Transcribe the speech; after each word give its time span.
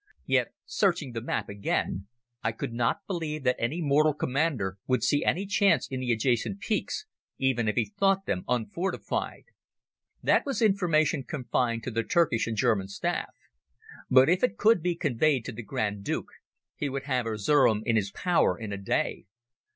Yet, 0.25 0.47
searching 0.65 1.11
the 1.11 1.21
map 1.21 1.47
again, 1.47 2.07
I 2.41 2.53
could 2.53 2.73
not 2.73 3.05
believe 3.05 3.43
that 3.43 3.55
any 3.61 3.83
mortal 3.83 4.15
commander 4.15 4.79
would 4.87 5.03
see 5.03 5.23
any 5.23 5.45
chance 5.45 5.87
in 5.87 5.99
the 5.99 6.11
adjacent 6.11 6.59
peaks, 6.59 7.05
even 7.37 7.67
if 7.67 7.75
he 7.75 7.85
thought 7.85 8.25
them 8.25 8.43
unfortified. 8.47 9.43
That 10.23 10.43
was 10.43 10.59
information 10.59 11.23
confined 11.23 11.83
to 11.83 11.91
the 11.91 12.01
Turkish 12.01 12.47
and 12.47 12.57
German 12.57 12.87
staff. 12.87 13.29
But 14.09 14.27
if 14.27 14.43
it 14.43 14.57
could 14.57 14.81
be 14.81 14.95
conveyed 14.95 15.45
to 15.45 15.51
the 15.51 15.61
Grand 15.61 16.03
Duke 16.03 16.31
he 16.75 16.89
would 16.89 17.03
have 17.03 17.27
Erzerum 17.27 17.83
in 17.85 17.95
his 17.95 18.09
power 18.09 18.57
in 18.57 18.73
a 18.73 18.77
day. 18.77 19.25